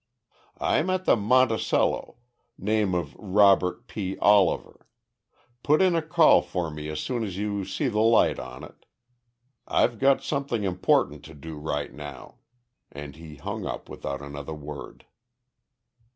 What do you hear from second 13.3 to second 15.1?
hung up without another word.